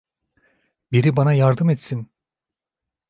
Biri 0.91 1.15
bana 1.15 1.33
yardım 1.33 1.69
etsin! 1.69 2.09